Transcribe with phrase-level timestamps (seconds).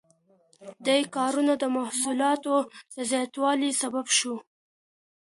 [0.85, 2.55] دې کارونو د محصولاتو
[2.93, 4.35] د زیاتوالي سبب شو.